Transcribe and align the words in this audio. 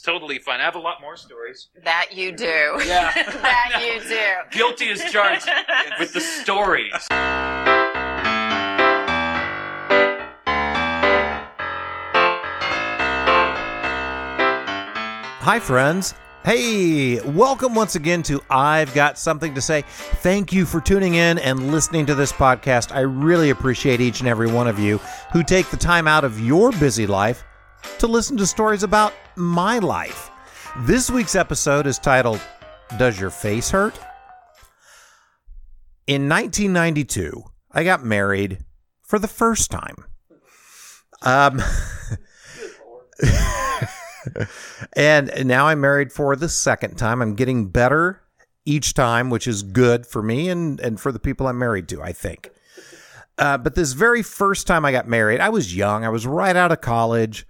totally 0.00 0.38
fine. 0.38 0.60
I 0.60 0.64
have 0.64 0.76
a 0.76 0.80
lot 0.80 1.00
more 1.00 1.16
stories. 1.16 1.68
That 1.84 2.08
you 2.12 2.32
do. 2.32 2.44
Yeah. 2.86 3.12
that 3.14 3.82
you 3.84 4.00
do. 4.08 4.34
Guilty 4.58 4.90
as 4.90 5.04
charged 5.10 5.48
with 5.98 6.12
the 6.12 6.20
stories. 6.20 6.92
Hi, 15.42 15.58
friends. 15.58 16.14
Hey, 16.44 17.20
welcome 17.20 17.74
once 17.74 17.96
again 17.96 18.22
to 18.24 18.40
I've 18.48 18.94
Got 18.94 19.18
Something 19.18 19.54
to 19.54 19.60
Say. 19.60 19.82
Thank 19.82 20.52
you 20.52 20.64
for 20.64 20.80
tuning 20.80 21.14
in 21.14 21.38
and 21.38 21.70
listening 21.70 22.06
to 22.06 22.14
this 22.14 22.32
podcast. 22.32 22.94
I 22.94 23.00
really 23.00 23.50
appreciate 23.50 24.00
each 24.00 24.20
and 24.20 24.28
every 24.28 24.50
one 24.50 24.66
of 24.66 24.78
you 24.78 24.98
who 25.32 25.42
take 25.42 25.68
the 25.68 25.76
time 25.76 26.08
out 26.08 26.24
of 26.24 26.40
your 26.40 26.72
busy 26.72 27.06
life 27.06 27.44
to 27.98 28.06
listen 28.06 28.36
to 28.38 28.46
stories 28.46 28.82
about 28.82 29.12
my 29.36 29.78
life. 29.78 30.30
This 30.80 31.10
week's 31.10 31.34
episode 31.34 31.86
is 31.86 31.98
titled, 31.98 32.40
Does 32.98 33.20
Your 33.20 33.30
Face 33.30 33.70
Hurt? 33.70 33.98
In 36.06 36.28
1992, 36.28 37.42
I 37.72 37.84
got 37.84 38.04
married 38.04 38.64
for 39.02 39.18
the 39.18 39.28
first 39.28 39.70
time. 39.70 40.04
Um, 41.22 41.60
and 44.96 45.46
now 45.46 45.66
I'm 45.66 45.80
married 45.80 46.12
for 46.12 46.36
the 46.36 46.48
second 46.48 46.96
time. 46.96 47.20
I'm 47.22 47.34
getting 47.34 47.68
better 47.68 48.22
each 48.64 48.94
time, 48.94 49.30
which 49.30 49.46
is 49.46 49.62
good 49.62 50.06
for 50.06 50.22
me 50.22 50.48
and, 50.48 50.80
and 50.80 51.00
for 51.00 51.12
the 51.12 51.18
people 51.18 51.46
I'm 51.46 51.58
married 51.58 51.88
to, 51.88 52.02
I 52.02 52.12
think. 52.12 52.50
Uh, 53.38 53.56
but 53.56 53.74
this 53.74 53.92
very 53.92 54.22
first 54.22 54.66
time 54.66 54.84
I 54.84 54.92
got 54.92 55.08
married, 55.08 55.40
I 55.40 55.48
was 55.48 55.74
young. 55.74 56.04
I 56.04 56.10
was 56.10 56.26
right 56.26 56.54
out 56.54 56.72
of 56.72 56.80
college. 56.80 57.46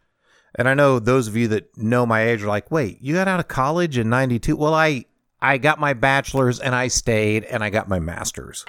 And 0.55 0.69
I 0.69 0.75
know 0.75 0.99
those 0.99 1.29
of 1.29 1.37
you 1.37 1.49
that 1.49 1.77
know 1.77 2.05
my 2.05 2.23
age 2.23 2.43
are 2.43 2.49
like, 2.49 2.71
wait, 2.71 2.99
you 3.01 3.15
got 3.15 3.29
out 3.29 3.41
of 3.41 3.49
college 3.49 3.97
in 3.99 4.09
92? 4.09 4.57
Well, 4.57 4.75
I, 4.75 5.05
I 5.41 5.59
got 5.59 5.79
my 5.79 5.95
bachelor's 5.95 6.61
and 6.61 6.75
I 6.75 6.89
stayed 6.89 7.45
and 7.45 7.63
I 7.63 7.71
got 7.71 7.89
my 7.89 7.99
master's. 8.01 8.65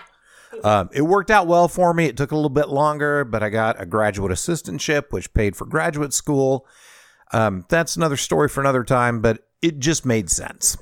Um, 0.64 0.90
it 0.94 1.02
worked 1.02 1.32
out 1.32 1.48
well 1.48 1.68
for 1.68 1.94
me. 1.94 2.06
It 2.06 2.18
took 2.18 2.32
a 2.32 2.36
little 2.36 2.50
bit 2.50 2.70
longer, 2.70 3.24
but 3.24 3.42
I 3.42 3.50
got 3.50 3.82
a 3.82 3.86
graduate 3.86 4.32
assistantship, 4.32 5.06
which 5.12 5.34
paid 5.34 5.56
for 5.56 5.66
graduate 5.66 6.14
school. 6.14 6.68
Um, 7.32 7.66
that's 7.70 7.96
another 7.96 8.18
story 8.18 8.50
for 8.50 8.59
another 8.59 8.84
time, 8.84 9.22
but 9.22 9.48
it 9.62 9.80
just 9.80 10.06
made 10.06 10.30
sense. 10.30 10.78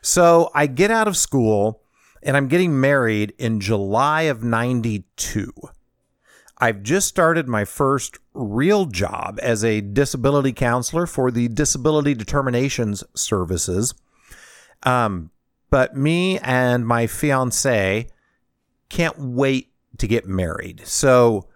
So 0.00 0.50
I 0.54 0.66
get 0.66 0.90
out 0.90 1.08
of 1.08 1.16
school 1.16 1.82
and 2.22 2.36
I'm 2.36 2.48
getting 2.48 2.80
married 2.80 3.34
in 3.38 3.60
July 3.60 4.22
of 4.22 4.42
92. 4.42 5.52
I've 6.60 6.82
just 6.82 7.06
started 7.06 7.46
my 7.46 7.64
first 7.64 8.18
real 8.34 8.86
job 8.86 9.38
as 9.40 9.64
a 9.64 9.80
disability 9.80 10.52
counselor 10.52 11.06
for 11.06 11.30
the 11.30 11.48
Disability 11.48 12.14
Determinations 12.14 13.04
Services. 13.14 13.94
Um, 14.82 15.30
but 15.70 15.96
me 15.96 16.38
and 16.40 16.86
my 16.86 17.06
fiance 17.06 18.08
can't 18.88 19.18
wait 19.18 19.70
to 19.98 20.06
get 20.08 20.26
married. 20.26 20.82
So 20.84 21.46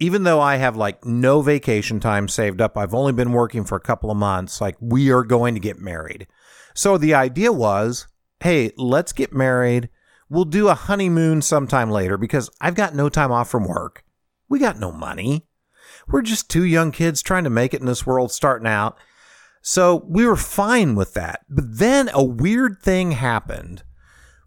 even 0.00 0.24
though 0.24 0.40
I 0.40 0.56
have 0.56 0.76
like 0.76 1.04
no 1.04 1.40
vacation 1.40 2.00
time 2.00 2.28
saved 2.28 2.60
up, 2.60 2.76
I've 2.76 2.94
only 2.94 3.12
been 3.12 3.32
working 3.32 3.64
for 3.64 3.76
a 3.76 3.80
couple 3.80 4.10
of 4.10 4.16
months, 4.16 4.60
like 4.60 4.76
we 4.80 5.10
are 5.10 5.24
going 5.24 5.54
to 5.54 5.60
get 5.60 5.78
married. 5.78 6.26
So 6.74 6.98
the 6.98 7.14
idea 7.14 7.52
was, 7.52 8.06
hey, 8.40 8.72
let's 8.76 9.12
get 9.12 9.32
married. 9.32 9.88
We'll 10.30 10.44
do 10.44 10.68
a 10.68 10.74
honeymoon 10.74 11.42
sometime 11.42 11.90
later 11.90 12.16
because 12.16 12.50
I've 12.60 12.74
got 12.74 12.94
no 12.94 13.08
time 13.08 13.32
off 13.32 13.50
from 13.50 13.64
work. 13.64 14.04
We 14.48 14.58
got 14.58 14.78
no 14.78 14.92
money. 14.92 15.46
We're 16.06 16.22
just 16.22 16.50
two 16.50 16.64
young 16.64 16.92
kids 16.92 17.22
trying 17.22 17.44
to 17.44 17.50
make 17.50 17.74
it 17.74 17.80
in 17.80 17.86
this 17.86 18.06
world 18.06 18.32
starting 18.32 18.66
out. 18.66 18.98
So 19.60 20.04
we 20.06 20.26
were 20.26 20.36
fine 20.36 20.94
with 20.94 21.14
that. 21.14 21.44
But 21.48 21.78
then 21.78 22.10
a 22.12 22.24
weird 22.24 22.80
thing 22.80 23.12
happened 23.12 23.82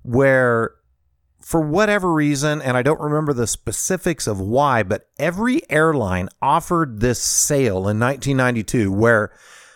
where, 0.02 0.71
for 1.39 1.61
whatever 1.61 2.11
reason, 2.11 2.61
and 2.61 2.75
I 2.75 2.81
don't 2.81 3.02
remember 3.02 3.33
the 3.33 3.47
specifics 3.47 4.26
of 4.26 4.39
why, 4.39 4.83
but 4.83 5.08
every 5.20 5.61
airline 5.70 6.30
offered 6.42 7.02
this 7.02 7.21
sale 7.21 7.87
in 7.87 7.99
1992 7.99 8.92
where 8.92 9.31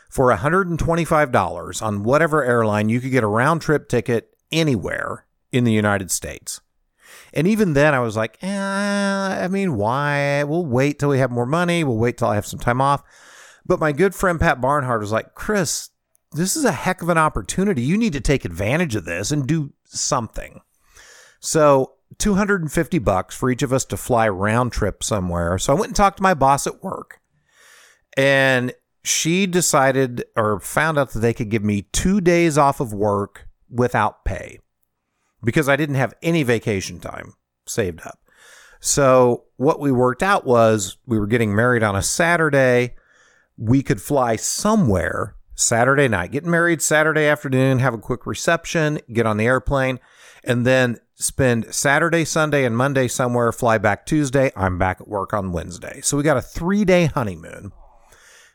for 0.10 0.34
$125 0.34 1.82
on 1.82 2.04
whatever 2.04 2.44
airline, 2.44 2.90
you 2.90 3.02
could 3.02 3.12
get 3.12 3.24
a 3.24 3.28
round 3.28 3.62
trip 3.62 3.90
ticket 3.90 4.34
anywhere 4.52 5.26
in 5.52 5.66
the 5.66 5.74
United 5.74 6.10
States. 6.10 6.62
And 7.36 7.48
even 7.48 7.74
then, 7.74 7.94
I 7.94 8.00
was 8.00 8.16
like, 8.16 8.38
eh, 8.42 8.50
I 8.50 9.48
mean, 9.50 9.76
why? 9.76 10.44
We'll 10.44 10.66
wait 10.66 11.00
till 11.00 11.10
we 11.10 11.20
have 11.20 11.32
more 11.32 11.46
money. 11.46 11.84
We'll 11.84 11.98
wait 11.98 12.18
till 12.18 12.30
I 12.30 12.36
have 12.36 12.46
some 12.46 12.60
time 12.60 12.80
off. 12.80 13.04
But 13.66 13.80
my 13.80 13.92
good 13.92 14.16
friend 14.16 14.40
Pat 14.40 14.62
Barnhart 14.62 15.02
was 15.02 15.12
like, 15.12 15.36
Chris, 15.36 15.90
this 16.32 16.56
is 16.56 16.64
a 16.64 16.72
heck 16.72 17.02
of 17.02 17.10
an 17.10 17.18
opportunity. 17.18 17.82
You 17.82 17.98
need 17.98 18.14
to 18.14 18.22
take 18.22 18.46
advantage 18.46 18.96
of 18.96 19.06
this 19.06 19.32
and 19.32 19.46
do 19.46 19.74
something. 19.86 20.62
So 21.40 21.96
250 22.20 23.00
bucks 23.00 23.36
for 23.36 23.50
each 23.50 23.64
of 23.64 23.74
us 23.74 23.84
to 23.86 23.98
fly 23.98 24.30
round 24.30 24.72
trip 24.72 25.04
somewhere. 25.04 25.58
So 25.58 25.74
I 25.74 25.76
went 25.76 25.88
and 25.88 25.96
talked 25.96 26.18
to 26.18 26.24
my 26.24 26.34
boss 26.34 26.66
at 26.66 26.84
work. 26.84 27.20
And 28.16 28.74
she 29.04 29.46
decided 29.46 30.24
or 30.38 30.60
found 30.62 30.98
out 30.98 31.12
that 31.12 31.20
they 31.20 31.34
could 31.34 31.50
give 31.50 31.64
me 31.64 31.84
two 31.92 32.22
days 32.22 32.58
off 32.58 32.80
of 32.80 32.94
work 32.94 33.48
without 33.70 34.24
pay 34.24 34.60
because 35.46 35.70
I 35.70 35.76
didn't 35.76 35.96
have 35.96 36.14
any 36.22 36.44
vacation 36.44 37.00
time 37.00 37.34
saved 37.66 38.02
up. 38.06 38.20
So 38.82 39.46
what 39.56 39.80
we 39.80 39.92
worked 39.92 40.24
out 40.24 40.46
was 40.46 40.98
we 41.06 41.18
were 41.18 41.28
getting 41.28 41.56
married 41.56 41.84
on 41.84 41.96
a 41.96 42.02
Saturday. 42.02 42.96
We 43.58 43.82
could 43.82 44.02
fly 44.02 44.36
somewhere 44.36 45.36
Saturday 45.54 46.10
night, 46.10 46.32
get 46.32 46.44
married 46.44 46.82
Saturday 46.82 47.26
afternoon, 47.26 47.80
have 47.80 47.94
a 47.94 48.00
quick 48.00 48.26
reception, 48.26 49.00
get 49.14 49.26
on 49.26 49.38
the 49.38 49.46
airplane, 49.46 50.00
and 50.44 50.66
then 50.66 51.00
spend 51.16 51.74
Saturday, 51.74 52.26
Sunday, 52.26 52.66
and 52.66 52.76
Monday 52.76 53.08
somewhere, 53.08 53.52
fly 53.54 53.78
back 53.78 54.06
Tuesday. 54.06 54.52
I'm 54.56 54.78
back 54.78 55.00
at 55.00 55.08
work 55.08 55.34
on 55.34 55.54
Wednesday. 55.54 56.02
So 56.02 56.18
we 56.18 56.24
got 56.24 56.38
a 56.38 56.42
three 56.42 56.84
day 56.84 57.06
honeymoon. 57.06 57.72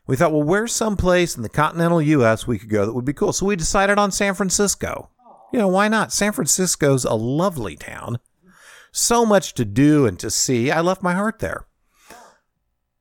We 0.07 0.15
thought, 0.15 0.31
well, 0.31 0.43
where's 0.43 0.73
someplace 0.73 1.35
in 1.35 1.43
the 1.43 1.49
continental 1.49 2.01
US 2.01 2.45
we 2.45 2.59
could 2.59 2.69
go 2.69 2.85
that 2.85 2.93
would 2.93 3.05
be 3.05 3.13
cool? 3.13 3.33
So 3.33 3.45
we 3.45 3.55
decided 3.55 3.97
on 3.97 4.11
San 4.11 4.35
Francisco. 4.35 5.09
You 5.51 5.59
know, 5.59 5.67
why 5.67 5.87
not? 5.87 6.13
San 6.13 6.31
Francisco's 6.31 7.05
a 7.05 7.13
lovely 7.13 7.75
town. 7.75 8.19
So 8.91 9.25
much 9.25 9.53
to 9.55 9.65
do 9.65 10.05
and 10.05 10.19
to 10.19 10.29
see. 10.29 10.71
I 10.71 10.81
left 10.81 11.03
my 11.03 11.13
heart 11.13 11.39
there. 11.39 11.65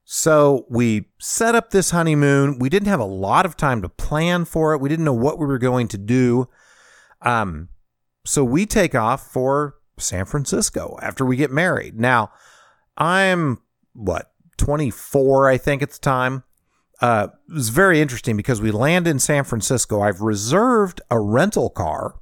So 0.05 0.67
we 0.69 1.07
set 1.21 1.55
up 1.55 1.71
this 1.71 1.91
honeymoon. 1.91 2.59
We 2.59 2.69
didn't 2.69 2.89
have 2.89 3.01
a 3.01 3.05
lot 3.05 3.47
of 3.47 3.57
time 3.57 3.81
to 3.83 3.89
plan 3.89 4.45
for 4.45 4.75
it. 4.75 4.81
We 4.81 4.89
didn't 4.89 5.05
know 5.05 5.13
what 5.13 5.39
we 5.39 5.47
were 5.47 5.59
going 5.59 5.87
to 5.89 5.99
do. 5.99 6.49
Um, 7.23 7.69
so 8.25 8.43
we 8.43 8.67
take 8.67 8.95
off 8.95 9.31
for 9.31 9.77
San 9.99 10.25
Francisco 10.25 10.99
after 11.01 11.25
we 11.25 11.37
get 11.37 11.51
married. 11.51 11.99
Now, 11.99 12.33
I'm 12.97 13.63
what 13.93 14.33
24, 14.57 15.49
I 15.49 15.59
think 15.59 15.83
at 15.83 15.91
the 15.91 15.99
time. 15.99 16.45
Uh, 17.01 17.29
it 17.49 17.55
was 17.55 17.71
very 17.71 18.01
interesting 18.01 18.37
because 18.37 18.61
we 18.61 18.71
land 18.71 19.07
in 19.07 19.19
San 19.19 19.45
Francisco. 19.45 20.03
I've 20.03 20.21
reserved 20.21 21.01
a 21.11 21.19
rental 21.19 21.71
car. 21.71 22.20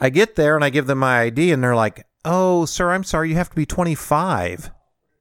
I 0.00 0.10
get 0.10 0.36
there 0.36 0.56
and 0.56 0.64
I 0.64 0.70
give 0.70 0.86
them 0.86 0.98
my 0.98 1.20
ID, 1.22 1.52
and 1.52 1.62
they're 1.62 1.76
like, 1.76 2.06
"Oh, 2.24 2.64
sir, 2.64 2.90
I'm 2.90 3.04
sorry, 3.04 3.28
you 3.28 3.36
have 3.36 3.50
to 3.50 3.56
be 3.56 3.66
25 3.66 4.70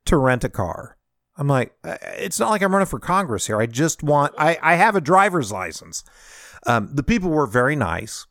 to 0.06 0.18
rent 0.18 0.44
a 0.44 0.50
car." 0.50 0.98
I'm 1.38 1.48
like, 1.48 1.74
"Uh, 1.84 1.98
"It's 2.18 2.40
not 2.40 2.50
like 2.50 2.62
I'm 2.62 2.72
running 2.72 2.86
for 2.86 3.00
Congress 3.00 3.48
here. 3.48 3.60
I 3.60 3.66
just 3.66 4.04
want 4.04 4.34
I 4.38 4.58
I 4.62 4.76
have 4.76 4.96
a 4.96 5.02
driver's 5.02 5.52
license." 5.52 6.04
Um, 6.66 6.90
the 6.94 7.04
people 7.04 7.30
were 7.30 7.48
very 7.48 7.76
nice, 7.76 8.26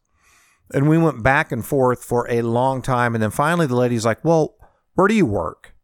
and 0.73 0.89
we 0.89 0.99
went 0.99 1.23
back 1.23 1.53
and 1.53 1.65
forth 1.65 2.05
for 2.05 2.27
a 2.31 2.43
long 2.43 2.83
time, 2.83 3.15
and 3.15 3.23
then 3.23 3.31
finally 3.31 3.67
the 3.67 3.77
lady's 3.77 4.05
like, 4.05 4.25
"Well, 4.25 4.57
where 4.95 5.09
do 5.09 5.15
you 5.15 5.27
work?" 5.27 5.75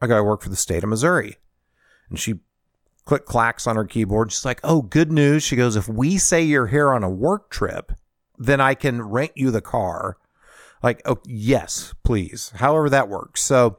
I 0.00 0.06
go, 0.06 0.16
"I 0.16 0.20
work 0.20 0.42
for 0.42 0.48
the 0.48 0.56
state 0.56 0.82
of 0.82 0.90
Missouri," 0.90 1.38
and 2.08 2.18
she 2.18 2.40
click 3.04 3.26
clacks 3.26 3.66
on 3.66 3.76
her 3.76 3.84
keyboard. 3.84 4.32
She's 4.32 4.44
like, 4.44 4.60
"Oh, 4.64 4.82
good 4.82 5.12
news." 5.12 5.42
She 5.42 5.56
goes, 5.56 5.76
"If 5.76 5.88
we 5.88 6.18
say 6.18 6.42
you're 6.42 6.68
here 6.68 6.92
on 6.92 7.04
a 7.04 7.10
work 7.10 7.50
trip." 7.50 7.92
Then 8.38 8.60
I 8.60 8.74
can 8.74 9.02
rent 9.02 9.32
you 9.34 9.50
the 9.50 9.60
car. 9.60 10.16
Like, 10.82 11.00
oh, 11.04 11.18
yes, 11.26 11.94
please. 12.04 12.52
However 12.56 12.90
that 12.90 13.08
works. 13.08 13.42
So 13.42 13.78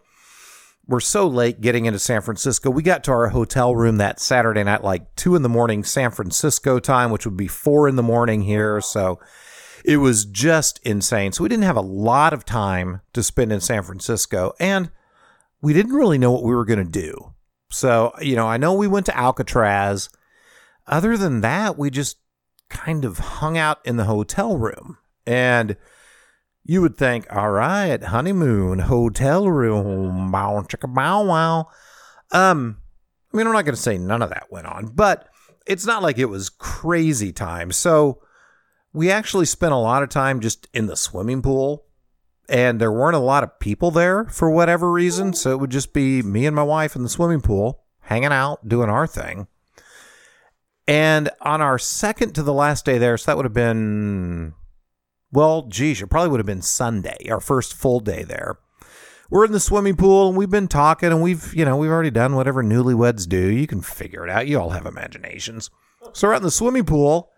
we're 0.88 1.00
so 1.00 1.28
late 1.28 1.62
getting 1.62 1.86
into 1.86 2.00
San 2.00 2.22
Francisco. 2.22 2.70
We 2.70 2.84
got 2.84 3.04
to 3.06 3.12
our 3.12 3.30
hotel 3.30 3.76
room 3.76 3.98
that 3.98 4.20
Saturday 4.20 4.64
night, 4.64 4.84
like 4.84 5.16
two 5.16 5.36
in 5.36 5.42
the 5.42 5.50
morning 5.50 5.84
San 5.84 6.12
Francisco 6.12 6.80
time, 6.80 7.12
which 7.12 7.26
would 7.26 7.38
be 7.38 7.48
four 7.48 7.88
in 7.88 7.96
the 7.96 8.04
morning 8.04 8.42
here. 8.42 8.82
So 8.82 9.20
it 9.84 9.98
was 9.98 10.26
just 10.26 10.80
insane. 10.84 11.32
So 11.32 11.44
we 11.44 11.50
didn't 11.50 11.64
have 11.64 11.78
a 11.78 11.82
lot 11.82 12.34
of 12.34 12.46
time 12.46 13.02
to 13.14 13.24
spend 13.24 13.52
in 13.52 13.62
San 13.62 13.84
Francisco. 13.84 14.54
And 14.60 14.92
we 15.62 15.74
didn't 15.74 15.94
really 15.94 16.18
know 16.18 16.32
what 16.32 16.44
we 16.44 16.54
were 16.54 16.66
going 16.66 16.84
to 16.84 16.92
do. 16.92 17.34
So, 17.72 18.14
you 18.22 18.36
know, 18.36 18.48
I 18.48 18.58
know 18.58 18.74
we 18.74 18.88
went 18.88 19.08
to 19.08 19.18
Alcatraz. 19.18 20.10
Other 20.88 21.18
than 21.18 21.42
that, 21.42 21.78
we 21.78 21.90
just 21.90 22.18
kind 22.70 23.06
of 23.06 23.18
hung 23.20 23.58
out 23.58 23.80
in 23.86 23.98
the 23.98 24.06
hotel 24.06 24.58
room. 24.58 24.98
And 25.26 25.78
you 26.64 26.82
would 26.82 26.98
think, 26.98 27.28
all 27.34 27.52
right, 27.52 28.02
honeymoon, 28.02 28.80
hotel 28.80 29.50
room, 29.50 30.32
bow, 30.32 30.62
chicka, 30.68 30.94
bow, 30.94 31.24
wow. 31.24 31.68
Um, 32.32 32.78
I 33.34 33.38
mean, 33.38 33.48
I'm 33.48 33.54
not 33.54 33.66
going 33.66 33.76
to 33.76 33.82
say 33.82 33.98
none 33.98 34.22
of 34.22 34.30
that 34.30 34.52
went 34.52 34.68
on, 34.68 34.88
but 34.88 35.30
it's 35.68 35.86
not 35.86 36.02
like 36.02 36.18
it 36.18 36.26
was 36.26 36.50
crazy 36.50 37.32
time. 37.32 37.72
So 37.72 38.22
we 38.94 39.12
actually 39.12 39.46
spent 39.46 39.74
a 39.74 39.78
lot 39.78 40.04
of 40.04 40.10
time 40.10 40.40
just 40.40 40.68
in 40.74 40.88
the 40.88 40.96
swimming 40.96 41.42
pool 41.42 41.86
and 42.48 42.80
there 42.80 42.92
weren't 42.92 43.16
a 43.16 43.20
lot 43.20 43.44
of 43.44 43.60
people 43.60 43.92
there 43.92 44.26
for 44.26 44.50
whatever 44.50 44.92
reason. 44.92 45.34
So 45.34 45.52
it 45.52 45.60
would 45.60 45.72
just 45.72 45.94
be 45.94 46.22
me 46.22 46.46
and 46.46 46.56
my 46.56 46.64
wife 46.64 46.96
in 46.96 47.04
the 47.04 47.10
swimming 47.10 47.42
pool, 47.42 47.84
hanging 48.02 48.32
out, 48.32 48.68
doing 48.68 48.90
our 48.90 49.08
thing. 49.08 49.48
And 50.88 51.30
on 51.42 51.62
our 51.62 51.80
second 51.80 52.34
to 52.34 52.44
the 52.44 52.54
last 52.54 52.86
day 52.86 52.98
there, 52.98 53.18
so 53.18 53.32
that 53.32 53.38
would 53.38 53.46
have 53.46 53.54
been, 53.54 54.54
well, 55.32 55.64
geez, 55.64 56.02
it 56.02 56.08
probably 56.08 56.30
would 56.30 56.40
have 56.40 56.46
been 56.46 56.62
Sunday, 56.62 57.28
our 57.30 57.40
first 57.40 57.74
full 57.74 58.00
day 58.00 58.24
there. 58.24 58.60
We're 59.30 59.46
in 59.46 59.52
the 59.52 59.60
swimming 59.60 59.96
pool 59.96 60.30
and 60.30 60.38
we've 60.38 60.50
been 60.50 60.68
talking 60.68 61.10
and 61.10 61.22
we've, 61.22 61.54
you 61.56 61.66
know, 61.66 61.76
we've 61.78 61.90
already 61.90 62.12
done 62.12 62.36
whatever 62.36 62.64
newlyweds 62.64 63.28
do. 63.28 63.50
You 63.50 63.66
can 63.66 63.82
figure 63.82 64.24
it 64.24 64.30
out. 64.30 64.48
You 64.48 64.60
all 64.60 64.70
have 64.70 64.86
imaginations. 64.86 65.72
So 66.14 66.28
we're 66.28 66.36
out 66.36 66.42
in 66.42 66.44
the 66.44 66.52
swimming 66.52 66.86
pool 66.86 67.32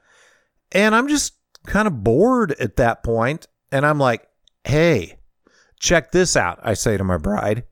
and 0.74 0.94
I'm 0.94 1.08
just 1.08 1.36
kind 1.66 1.88
of 1.88 2.04
bored 2.04 2.54
at 2.60 2.76
that 2.76 3.04
point, 3.04 3.48
And 3.72 3.86
I'm 3.86 4.00
like, 4.00 4.28
hey, 4.66 5.20
check 5.80 6.12
this 6.12 6.36
out. 6.36 6.60
I 6.62 6.74
say 6.74 6.98
to 6.98 7.04
my 7.04 7.18
bride, 7.18 7.64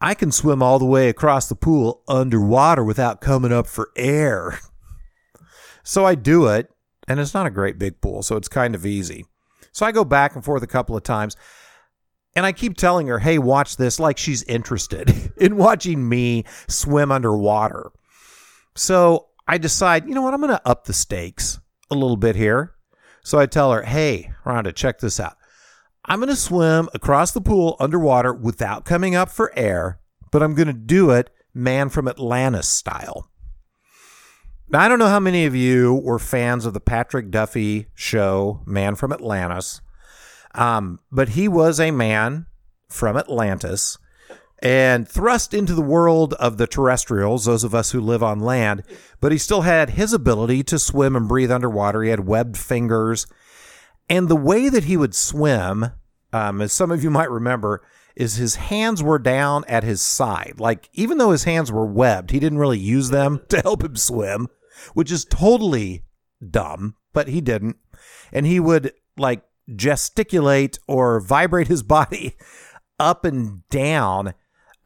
I 0.00 0.14
can 0.14 0.32
swim 0.32 0.62
all 0.62 0.78
the 0.78 0.84
way 0.84 1.08
across 1.08 1.48
the 1.48 1.54
pool 1.54 2.02
underwater 2.08 2.84
without 2.84 3.20
coming 3.20 3.52
up 3.52 3.66
for 3.66 3.90
air. 3.96 4.58
So 5.82 6.04
I 6.04 6.14
do 6.14 6.46
it, 6.46 6.70
and 7.08 7.18
it's 7.18 7.34
not 7.34 7.46
a 7.46 7.50
great 7.50 7.78
big 7.78 8.00
pool, 8.00 8.22
so 8.22 8.36
it's 8.36 8.48
kind 8.48 8.74
of 8.74 8.86
easy. 8.86 9.24
So 9.72 9.86
I 9.86 9.92
go 9.92 10.04
back 10.04 10.34
and 10.34 10.44
forth 10.44 10.62
a 10.62 10.68
couple 10.68 10.96
of 10.96 11.02
times, 11.02 11.36
and 12.34 12.46
I 12.46 12.52
keep 12.52 12.76
telling 12.76 13.08
her, 13.08 13.18
hey, 13.18 13.38
watch 13.38 13.76
this, 13.76 14.00
like 14.00 14.18
she's 14.18 14.42
interested 14.44 15.32
in 15.36 15.56
watching 15.56 16.08
me 16.08 16.44
swim 16.68 17.10
underwater. 17.12 17.90
So 18.74 19.28
I 19.46 19.58
decide, 19.58 20.06
you 20.06 20.14
know 20.14 20.22
what, 20.22 20.34
I'm 20.34 20.40
going 20.40 20.54
to 20.54 20.68
up 20.68 20.84
the 20.84 20.92
stakes 20.92 21.60
a 21.90 21.94
little 21.94 22.16
bit 22.16 22.36
here. 22.36 22.74
So 23.24 23.38
I 23.38 23.46
tell 23.46 23.72
her, 23.72 23.82
hey, 23.82 24.32
Rhonda, 24.44 24.74
check 24.74 24.98
this 24.98 25.20
out. 25.20 25.36
I'm 26.04 26.18
going 26.18 26.28
to 26.28 26.36
swim 26.36 26.88
across 26.94 27.30
the 27.30 27.40
pool 27.40 27.76
underwater 27.78 28.32
without 28.32 28.84
coming 28.84 29.14
up 29.14 29.28
for 29.28 29.56
air, 29.56 30.00
but 30.32 30.42
I'm 30.42 30.54
going 30.54 30.66
to 30.66 30.72
do 30.72 31.10
it 31.10 31.30
man 31.54 31.88
from 31.90 32.08
Atlantis 32.08 32.66
style. 32.66 33.28
Now, 34.68 34.80
I 34.80 34.88
don't 34.88 34.98
know 34.98 35.08
how 35.08 35.20
many 35.20 35.44
of 35.44 35.54
you 35.54 35.94
were 35.94 36.18
fans 36.18 36.64
of 36.64 36.72
the 36.72 36.80
Patrick 36.80 37.30
Duffy 37.30 37.88
show, 37.94 38.62
Man 38.64 38.94
from 38.94 39.12
Atlantis, 39.12 39.80
um, 40.54 40.98
but 41.10 41.30
he 41.30 41.48
was 41.48 41.78
a 41.78 41.90
man 41.90 42.46
from 42.88 43.16
Atlantis 43.16 43.98
and 44.62 45.08
thrust 45.08 45.52
into 45.52 45.74
the 45.74 45.82
world 45.82 46.34
of 46.34 46.56
the 46.56 46.68
terrestrials, 46.68 47.44
those 47.44 47.64
of 47.64 47.74
us 47.74 47.90
who 47.90 48.00
live 48.00 48.22
on 48.22 48.38
land, 48.38 48.84
but 49.20 49.32
he 49.32 49.38
still 49.38 49.62
had 49.62 49.90
his 49.90 50.12
ability 50.12 50.62
to 50.62 50.78
swim 50.78 51.16
and 51.16 51.28
breathe 51.28 51.50
underwater. 51.50 52.02
He 52.02 52.10
had 52.10 52.26
webbed 52.26 52.56
fingers. 52.56 53.26
And 54.08 54.28
the 54.28 54.36
way 54.36 54.68
that 54.68 54.84
he 54.84 54.96
would 54.96 55.16
swim, 55.16 55.90
um, 56.32 56.60
as 56.60 56.72
some 56.72 56.92
of 56.92 57.02
you 57.02 57.10
might 57.10 57.30
remember, 57.30 57.82
is 58.16 58.36
his 58.36 58.56
hands 58.56 59.02
were 59.02 59.18
down 59.18 59.64
at 59.68 59.84
his 59.84 60.02
side. 60.02 60.54
Like, 60.58 60.88
even 60.92 61.18
though 61.18 61.30
his 61.30 61.44
hands 61.44 61.72
were 61.72 61.86
webbed, 61.86 62.30
he 62.30 62.40
didn't 62.40 62.58
really 62.58 62.78
use 62.78 63.10
them 63.10 63.42
to 63.48 63.60
help 63.60 63.82
him 63.82 63.96
swim 63.96 64.48
which 64.94 65.10
is 65.10 65.24
totally 65.24 66.04
dumb, 66.48 66.96
but 67.12 67.28
he 67.28 67.40
didn't. 67.40 67.76
And 68.32 68.46
he 68.46 68.60
would 68.60 68.92
like 69.16 69.42
gesticulate 69.74 70.78
or 70.86 71.20
vibrate 71.20 71.68
his 71.68 71.82
body 71.82 72.36
up 72.98 73.24
and 73.24 73.66
down, 73.68 74.34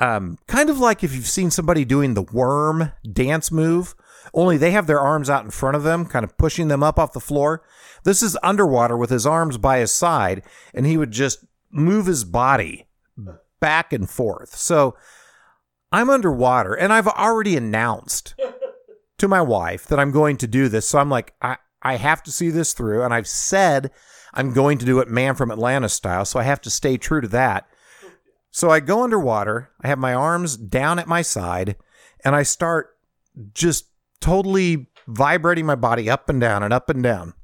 um, 0.00 0.38
kind 0.46 0.70
of 0.70 0.78
like 0.78 1.02
if 1.02 1.14
you've 1.14 1.26
seen 1.26 1.50
somebody 1.50 1.84
doing 1.84 2.14
the 2.14 2.22
worm 2.22 2.92
dance 3.10 3.50
move, 3.50 3.94
only 4.34 4.56
they 4.56 4.72
have 4.72 4.86
their 4.86 5.00
arms 5.00 5.30
out 5.30 5.44
in 5.44 5.50
front 5.50 5.76
of 5.76 5.82
them, 5.82 6.04
kind 6.04 6.24
of 6.24 6.36
pushing 6.36 6.68
them 6.68 6.82
up 6.82 6.98
off 6.98 7.12
the 7.12 7.20
floor. 7.20 7.62
This 8.04 8.22
is 8.22 8.38
underwater 8.42 8.96
with 8.96 9.10
his 9.10 9.26
arms 9.26 9.58
by 9.58 9.78
his 9.78 9.92
side, 9.92 10.42
and 10.74 10.86
he 10.86 10.96
would 10.96 11.10
just 11.10 11.44
move 11.70 12.06
his 12.06 12.24
body 12.24 12.85
Hmm. 13.16 13.30
back 13.60 13.92
and 13.92 14.08
forth. 14.08 14.54
So 14.56 14.96
I'm 15.90 16.10
underwater, 16.10 16.74
and 16.74 16.92
I've 16.92 17.08
already 17.08 17.56
announced 17.56 18.34
to 19.18 19.28
my 19.28 19.40
wife 19.40 19.86
that 19.86 19.98
I'm 19.98 20.10
going 20.10 20.36
to 20.38 20.46
do 20.46 20.68
this. 20.68 20.86
So 20.86 20.98
I'm 20.98 21.10
like, 21.10 21.34
I, 21.40 21.56
I 21.82 21.96
have 21.96 22.22
to 22.24 22.32
see 22.32 22.50
this 22.50 22.72
through. 22.72 23.02
And 23.02 23.14
I've 23.14 23.28
said 23.28 23.90
I'm 24.34 24.52
going 24.52 24.78
to 24.78 24.86
do 24.86 25.00
it 25.00 25.08
man 25.08 25.34
from 25.34 25.50
Atlantis 25.50 25.94
style. 25.94 26.24
So 26.24 26.38
I 26.38 26.42
have 26.42 26.60
to 26.62 26.70
stay 26.70 26.96
true 26.96 27.20
to 27.20 27.28
that. 27.28 27.66
So 28.50 28.70
I 28.70 28.80
go 28.80 29.02
underwater. 29.02 29.70
I 29.82 29.88
have 29.88 29.98
my 29.98 30.14
arms 30.14 30.56
down 30.56 30.98
at 30.98 31.06
my 31.06 31.22
side 31.22 31.76
and 32.24 32.34
I 32.34 32.42
start 32.42 32.96
just 33.54 33.86
totally 34.20 34.88
vibrating 35.06 35.66
my 35.66 35.74
body 35.74 36.10
up 36.10 36.28
and 36.28 36.40
down 36.40 36.62
and 36.62 36.72
up 36.72 36.90
and 36.90 37.02
down. 37.02 37.34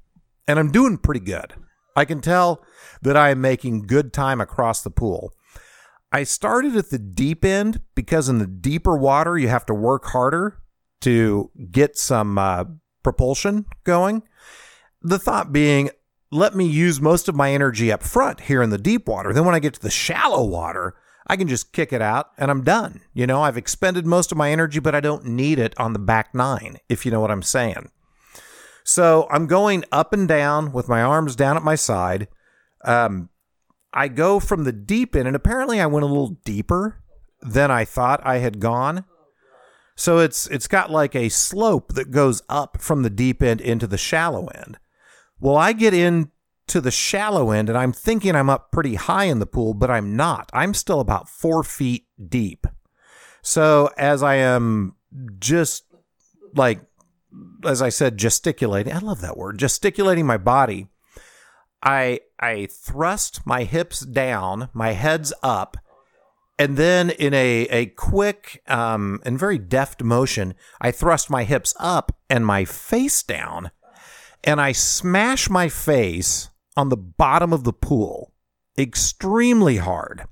And 0.48 0.58
I'm 0.58 0.72
doing 0.72 0.98
pretty 0.98 1.20
good. 1.20 1.54
I 1.94 2.04
can 2.04 2.20
tell 2.20 2.62
that 3.02 3.16
I 3.16 3.30
am 3.30 3.40
making 3.40 3.86
good 3.86 4.12
time 4.12 4.40
across 4.40 4.82
the 4.82 4.90
pool. 4.90 5.32
I 6.10 6.24
started 6.24 6.76
at 6.76 6.90
the 6.90 6.98
deep 6.98 7.44
end 7.44 7.80
because 7.94 8.28
in 8.28 8.38
the 8.38 8.46
deeper 8.46 8.96
water, 8.96 9.38
you 9.38 9.48
have 9.48 9.66
to 9.66 9.74
work 9.74 10.06
harder 10.06 10.58
to 11.00 11.50
get 11.70 11.96
some 11.96 12.38
uh, 12.38 12.64
propulsion 13.02 13.66
going. 13.84 14.22
The 15.00 15.18
thought 15.18 15.52
being, 15.52 15.90
let 16.30 16.54
me 16.54 16.66
use 16.66 17.00
most 17.00 17.28
of 17.28 17.34
my 17.34 17.52
energy 17.52 17.90
up 17.90 18.02
front 18.02 18.42
here 18.42 18.62
in 18.62 18.70
the 18.70 18.78
deep 18.78 19.08
water. 19.08 19.32
Then 19.32 19.44
when 19.44 19.54
I 19.54 19.58
get 19.58 19.74
to 19.74 19.82
the 19.82 19.90
shallow 19.90 20.44
water, 20.44 20.94
I 21.26 21.36
can 21.36 21.48
just 21.48 21.72
kick 21.72 21.92
it 21.92 22.02
out 22.02 22.30
and 22.36 22.50
I'm 22.50 22.62
done. 22.62 23.00
You 23.14 23.26
know, 23.26 23.42
I've 23.42 23.56
expended 23.56 24.06
most 24.06 24.32
of 24.32 24.38
my 24.38 24.50
energy, 24.50 24.80
but 24.80 24.94
I 24.94 25.00
don't 25.00 25.24
need 25.24 25.58
it 25.58 25.74
on 25.78 25.92
the 25.92 25.98
back 25.98 26.34
nine, 26.34 26.78
if 26.88 27.04
you 27.04 27.10
know 27.10 27.20
what 27.20 27.30
I'm 27.30 27.42
saying. 27.42 27.90
So 28.84 29.26
I'm 29.30 29.46
going 29.46 29.84
up 29.92 30.12
and 30.12 30.26
down 30.26 30.72
with 30.72 30.88
my 30.88 31.02
arms 31.02 31.36
down 31.36 31.56
at 31.56 31.62
my 31.62 31.74
side. 31.74 32.28
Um, 32.84 33.28
I 33.92 34.08
go 34.08 34.40
from 34.40 34.64
the 34.64 34.72
deep 34.72 35.14
end, 35.14 35.26
and 35.26 35.36
apparently 35.36 35.80
I 35.80 35.86
went 35.86 36.04
a 36.04 36.08
little 36.08 36.38
deeper 36.44 37.02
than 37.40 37.70
I 37.70 37.84
thought 37.84 38.20
I 38.24 38.38
had 38.38 38.60
gone. 38.60 39.04
So 39.94 40.18
it's 40.18 40.46
it's 40.48 40.68
got 40.68 40.90
like 40.90 41.14
a 41.14 41.28
slope 41.28 41.92
that 41.94 42.10
goes 42.10 42.42
up 42.48 42.80
from 42.80 43.02
the 43.02 43.10
deep 43.10 43.42
end 43.42 43.60
into 43.60 43.86
the 43.86 43.98
shallow 43.98 44.46
end. 44.46 44.78
Well, 45.38 45.56
I 45.56 45.72
get 45.72 45.92
into 45.92 46.80
the 46.80 46.90
shallow 46.90 47.50
end 47.50 47.68
and 47.68 47.76
I'm 47.76 47.92
thinking 47.92 48.34
I'm 48.34 48.48
up 48.48 48.72
pretty 48.72 48.94
high 48.94 49.24
in 49.24 49.38
the 49.38 49.46
pool, 49.46 49.74
but 49.74 49.90
I'm 49.90 50.16
not. 50.16 50.50
I'm 50.52 50.72
still 50.72 51.00
about 51.00 51.28
four 51.28 51.62
feet 51.62 52.06
deep. 52.28 52.66
So 53.42 53.90
as 53.98 54.22
I 54.22 54.36
am 54.36 54.94
just 55.38 55.84
like 56.54 56.80
as 57.64 57.82
I 57.82 57.88
said, 57.88 58.16
gesticulating. 58.16 58.92
I 58.92 58.98
love 58.98 59.20
that 59.20 59.36
word, 59.36 59.58
gesticulating 59.58 60.26
my 60.26 60.36
body. 60.36 60.88
I 61.82 62.20
I 62.38 62.66
thrust 62.66 63.46
my 63.46 63.64
hips 63.64 64.00
down, 64.00 64.68
my 64.72 64.92
head's 64.92 65.32
up, 65.42 65.76
and 66.58 66.76
then 66.76 67.10
in 67.10 67.34
a, 67.34 67.62
a 67.70 67.86
quick 67.86 68.62
um, 68.68 69.20
and 69.24 69.38
very 69.38 69.58
deft 69.58 70.02
motion, 70.02 70.54
I 70.80 70.90
thrust 70.90 71.30
my 71.30 71.44
hips 71.44 71.74
up 71.78 72.14
and 72.30 72.46
my 72.46 72.64
face 72.64 73.22
down, 73.22 73.70
and 74.44 74.60
I 74.60 74.72
smash 74.72 75.50
my 75.50 75.68
face 75.68 76.50
on 76.76 76.88
the 76.88 76.96
bottom 76.96 77.52
of 77.52 77.64
the 77.64 77.72
pool 77.72 78.32
extremely 78.78 79.76
hard. 79.76 80.24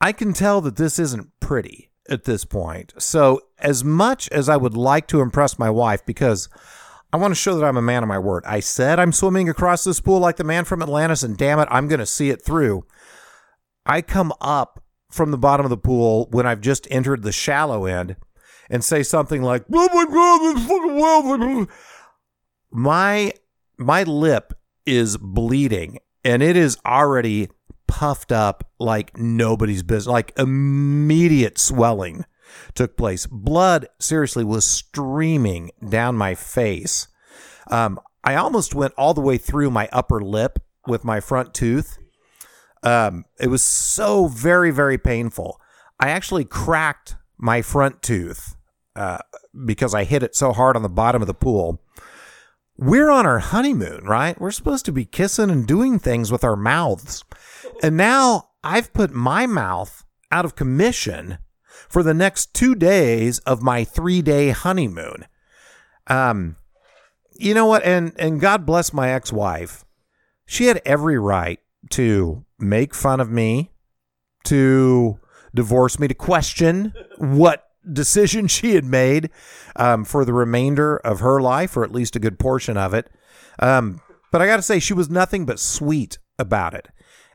I 0.00 0.12
can 0.12 0.32
tell 0.32 0.60
that 0.62 0.76
this 0.76 0.98
isn't 0.98 1.28
pretty 1.40 1.90
at 2.08 2.24
this 2.24 2.44
point. 2.44 2.94
So, 2.98 3.40
as 3.62 3.84
much 3.84 4.28
as 4.30 4.48
I 4.48 4.56
would 4.56 4.74
like 4.74 5.06
to 5.08 5.20
impress 5.20 5.58
my 5.58 5.70
wife, 5.70 6.04
because 6.04 6.48
I 7.12 7.16
want 7.16 7.32
to 7.32 7.40
show 7.40 7.56
that 7.56 7.64
I'm 7.64 7.76
a 7.76 7.82
man 7.82 8.02
of 8.02 8.08
my 8.08 8.18
word, 8.18 8.44
I 8.46 8.60
said 8.60 8.98
I'm 8.98 9.12
swimming 9.12 9.48
across 9.48 9.84
this 9.84 10.00
pool 10.00 10.20
like 10.20 10.36
the 10.36 10.44
man 10.44 10.64
from 10.64 10.82
Atlantis, 10.82 11.22
and 11.22 11.36
damn 11.36 11.58
it, 11.58 11.68
I'm 11.70 11.88
going 11.88 12.00
to 12.00 12.06
see 12.06 12.30
it 12.30 12.44
through. 12.44 12.84
I 13.86 14.02
come 14.02 14.32
up 14.40 14.82
from 15.10 15.30
the 15.30 15.38
bottom 15.38 15.66
of 15.66 15.70
the 15.70 15.76
pool 15.76 16.28
when 16.30 16.46
I've 16.46 16.60
just 16.60 16.86
entered 16.90 17.22
the 17.22 17.32
shallow 17.32 17.86
end 17.86 18.16
and 18.68 18.84
say 18.84 19.02
something 19.02 19.42
like, 19.42 19.64
"Oh 19.72 19.88
my 19.92 20.04
god, 20.04 20.56
this 20.56 20.66
fucking 20.66 20.96
well." 20.96 21.66
My 22.72 23.32
my 23.76 24.04
lip 24.04 24.54
is 24.86 25.16
bleeding 25.16 25.98
and 26.24 26.42
it 26.42 26.56
is 26.56 26.78
already 26.86 27.48
puffed 27.88 28.30
up 28.30 28.70
like 28.78 29.16
nobody's 29.18 29.82
business. 29.82 30.06
Like 30.06 30.32
immediate 30.38 31.58
swelling 31.58 32.24
took 32.74 32.96
place. 32.96 33.26
Blood 33.26 33.88
seriously 33.98 34.44
was 34.44 34.64
streaming 34.64 35.70
down 35.88 36.16
my 36.16 36.34
face. 36.34 37.08
Um, 37.68 38.00
I 38.24 38.36
almost 38.36 38.74
went 38.74 38.94
all 38.96 39.14
the 39.14 39.20
way 39.20 39.38
through 39.38 39.70
my 39.70 39.88
upper 39.92 40.20
lip 40.20 40.58
with 40.86 41.04
my 41.04 41.20
front 41.20 41.54
tooth 41.54 41.98
um, 42.82 43.24
it 43.38 43.48
was 43.48 43.62
so 43.62 44.26
very, 44.26 44.70
very 44.70 44.98
painful. 44.98 45.60
I 45.98 46.10
actually 46.10 46.44
cracked 46.44 47.16
my 47.36 47.62
front 47.62 48.02
tooth 48.02 48.56
uh, 48.96 49.18
because 49.64 49.94
I 49.94 50.04
hit 50.04 50.22
it 50.22 50.34
so 50.34 50.52
hard 50.52 50.76
on 50.76 50.82
the 50.82 50.88
bottom 50.88 51.22
of 51.22 51.28
the 51.28 51.34
pool. 51.34 51.82
We're 52.76 53.10
on 53.10 53.26
our 53.26 53.40
honeymoon, 53.40 54.04
right? 54.04 54.40
We're 54.40 54.50
supposed 54.50 54.86
to 54.86 54.92
be 54.92 55.04
kissing 55.04 55.50
and 55.50 55.66
doing 55.66 55.98
things 55.98 56.32
with 56.32 56.44
our 56.44 56.56
mouths. 56.56 57.24
And 57.82 57.96
now 57.96 58.50
I've 58.64 58.92
put 58.94 59.10
my 59.10 59.46
mouth 59.46 60.04
out 60.32 60.46
of 60.46 60.56
commission 60.56 61.38
for 61.88 62.02
the 62.02 62.14
next 62.14 62.54
two 62.54 62.74
days 62.74 63.38
of 63.40 63.62
my 63.62 63.84
three 63.84 64.22
day 64.22 64.50
honeymoon. 64.50 65.26
Um, 66.06 66.56
you 67.32 67.54
know 67.54 67.66
what? 67.66 67.82
And 67.84 68.12
and 68.18 68.40
God 68.40 68.66
bless 68.66 68.92
my 68.92 69.10
ex-wife. 69.10 69.84
She 70.46 70.66
had 70.66 70.82
every 70.84 71.18
right 71.18 71.60
to 71.90 72.44
make 72.58 72.94
fun 72.94 73.20
of 73.20 73.30
me, 73.30 73.70
to 74.44 75.18
divorce 75.54 75.98
me, 75.98 76.08
to 76.08 76.14
question 76.14 76.92
what 77.18 77.68
decision 77.90 78.46
she 78.46 78.74
had 78.74 78.84
made 78.84 79.30
um, 79.76 80.04
for 80.04 80.24
the 80.24 80.32
remainder 80.32 80.96
of 80.98 81.20
her 81.20 81.40
life, 81.40 81.76
or 81.76 81.84
at 81.84 81.92
least 81.92 82.16
a 82.16 82.20
good 82.20 82.38
portion 82.38 82.76
of 82.76 82.92
it. 82.92 83.10
Um, 83.58 84.00
but 84.30 84.42
I 84.42 84.46
got 84.46 84.56
to 84.56 84.62
say, 84.62 84.78
she 84.78 84.94
was 84.94 85.08
nothing 85.08 85.46
but 85.46 85.58
sweet 85.58 86.18
about 86.38 86.74
it. 86.74 86.88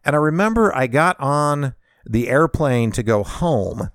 And 0.04 0.16
I 0.16 0.20
remember 0.20 0.76
I 0.76 0.88
got 0.88 1.20
on 1.20 1.74
the 2.06 2.30
airplane 2.30 2.92
to 2.92 3.04
go 3.04 3.24
home, 3.24 3.90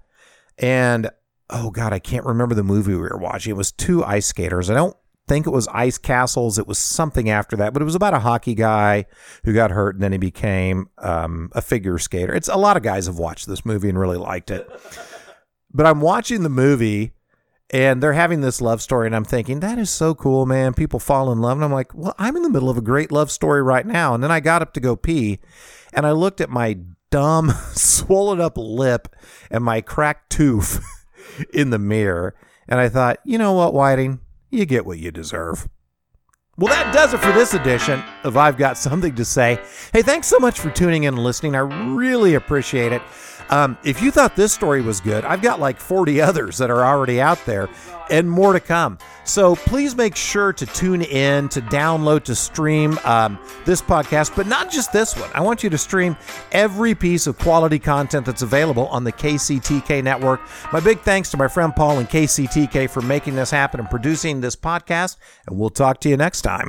and 0.61 1.11
oh 1.49 1.71
god, 1.71 1.93
I 1.93 1.99
can't 1.99 2.25
remember 2.25 2.55
the 2.55 2.63
movie 2.63 2.95
we 2.95 3.01
were 3.01 3.19
watching. 3.19 3.51
It 3.51 3.57
was 3.57 3.73
two 3.73 4.05
ice 4.05 4.27
skaters. 4.27 4.71
I 4.71 4.75
don't 4.75 4.97
think 5.27 5.47
it 5.47 5.51
was 5.51 5.69
Ice 5.69 5.97
Castles. 5.97 6.59
It 6.59 6.67
was 6.67 6.77
something 6.77 7.31
after 7.31 7.57
that, 7.57 7.73
but 7.73 7.81
it 7.81 7.85
was 7.85 7.95
about 7.95 8.15
a 8.15 8.19
hockey 8.19 8.55
guy 8.55 9.07
who 9.45 9.53
got 9.53 9.71
hurt 9.71 9.95
and 9.95 10.03
then 10.03 10.11
he 10.11 10.19
became 10.19 10.91
um, 10.99 11.51
a 11.53 11.63
figure 11.63 11.99
skater. 11.99 12.35
It's 12.35 12.49
a 12.49 12.57
lot 12.57 12.77
of 12.77 12.83
guys 12.83 13.07
have 13.07 13.19
watched 13.19 13.47
this 13.47 13.65
movie 13.65 13.89
and 13.89 13.99
really 13.99 14.19
liked 14.19 14.51
it. 14.51 14.69
But 15.73 15.87
I'm 15.87 16.01
watching 16.01 16.43
the 16.43 16.49
movie 16.49 17.13
and 17.71 18.03
they're 18.03 18.15
having 18.15 18.41
this 18.41 18.61
love 18.61 18.83
story 18.83 19.07
and 19.07 19.15
I'm 19.15 19.25
thinking 19.25 19.61
that 19.61 19.79
is 19.79 19.89
so 19.89 20.17
cool, 20.17 20.47
man. 20.47 20.75
People 20.75 20.99
fall 20.99 21.31
in 21.31 21.41
love 21.41 21.59
and 21.59 21.65
I'm 21.65 21.73
like, 21.73 21.95
"Well, 21.95 22.13
I'm 22.19 22.35
in 22.35 22.43
the 22.43 22.51
middle 22.51 22.69
of 22.69 22.77
a 22.77 22.83
great 22.83 23.13
love 23.13 23.31
story 23.31 23.63
right 23.63 23.87
now." 23.87 24.13
And 24.13 24.21
then 24.21 24.33
I 24.33 24.41
got 24.41 24.63
up 24.63 24.73
to 24.73 24.81
go 24.81 24.97
pee 24.97 25.39
and 25.93 26.05
I 26.05 26.11
looked 26.11 26.41
at 26.41 26.51
my 26.51 26.77
dumb 27.11 27.51
swollen 27.73 28.41
up 28.41 28.57
lip 28.57 29.15
and 29.51 29.65
my 29.65 29.81
cracked 29.81 30.31
tooth 30.31 30.85
in 31.53 31.71
the 31.71 31.79
mirror 31.79 32.35
and 32.69 32.79
I 32.79 32.89
thought, 32.89 33.19
"You 33.25 33.37
know 33.37 33.53
what, 33.53 33.75
Whiting? 33.75 34.21
You 34.51 34.65
get 34.65 34.87
what 34.87 34.99
you 34.99 35.11
deserve." 35.11 35.69
Well, 36.57 36.73
that 36.75 36.93
does 36.93 37.15
it 37.15 37.21
for 37.21 37.33
this 37.33 37.55
edition 37.55 38.03
of 38.23 38.37
I've 38.37 38.59
Got 38.59 38.77
Something 38.77 39.15
to 39.15 39.25
Say. 39.25 39.59
Hey, 39.95 40.03
thanks 40.03 40.27
so 40.27 40.39
much 40.39 40.61
for 40.61 40.71
tuning 40.71 41.05
in 41.05 41.15
and 41.15 41.25
listening. 41.25 41.55
I 41.55 41.61
really 41.61 42.35
appreciate 42.35 42.93
it. 42.93 43.01
Um, 43.51 43.77
if 43.85 44.01
you 44.01 44.11
thought 44.11 44.37
this 44.37 44.53
story 44.53 44.81
was 44.81 45.01
good, 45.01 45.25
I've 45.25 45.43
got 45.43 45.61
like 45.61 45.79
40 45.79 46.21
others 46.23 46.59
that 46.59 46.71
are 46.71 46.85
already 46.85 47.21
out 47.21 47.45
there 47.47 47.69
and 48.11 48.29
more 48.29 48.53
to 48.53 48.61
come. 48.61 48.99
So 49.25 49.55
please 49.55 49.95
make 49.95 50.17
sure 50.17 50.53
to 50.53 50.67
tune 50.67 51.03
in, 51.03 51.49
to 51.51 51.63
download, 51.63 52.25
to 52.25 52.35
stream 52.35 52.99
um, 53.05 53.39
this 53.65 53.81
podcast, 53.81 54.35
but 54.35 54.47
not 54.47 54.71
just 54.71 54.93
this 54.93 55.17
one. 55.17 55.31
I 55.33 55.41
want 55.41 55.63
you 55.63 55.71
to 55.71 55.79
stream 55.79 56.17
every 56.51 56.95
piece 56.95 57.29
of 57.29 57.39
quality 57.39 57.79
content 57.79 58.27
that's 58.27 58.43
available 58.43 58.89
on 58.89 59.05
the 59.05 59.13
KCTK 59.13 60.03
network. 60.03 60.41
My 60.73 60.81
big 60.81 61.01
thanks 61.01 61.31
to 61.31 61.37
my 61.37 61.47
friend 61.47 61.75
Paul 61.75 61.99
and 61.99 62.09
KCTK 62.09 62.91
for 62.91 63.03
making 63.03 63.37
this 63.37 63.51
happen 63.51 63.79
and 63.79 63.89
producing 63.89 64.41
this 64.41 64.57
podcast, 64.57 65.17
and 65.47 65.57
we'll 65.57 65.71
talk 65.71 66.01
to 66.01 66.09
you 66.09 66.17
next 66.17 66.43
time. 66.43 66.69